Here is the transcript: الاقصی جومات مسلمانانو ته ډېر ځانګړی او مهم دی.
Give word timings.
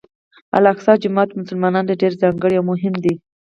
الاقصی 0.57 0.93
جومات 1.01 1.29
مسلمانانو 1.41 1.87
ته 1.89 1.93
ډېر 2.01 2.13
ځانګړی 2.21 2.55
او 2.57 2.65
مهم 2.71 2.93
دی. 3.03 3.13